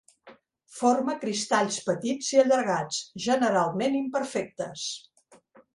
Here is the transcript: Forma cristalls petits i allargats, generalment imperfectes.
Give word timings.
Forma 0.77 1.15
cristalls 1.25 1.77
petits 1.91 2.31
i 2.37 2.41
allargats, 2.47 3.05
generalment 3.29 4.03
imperfectes. 4.05 4.93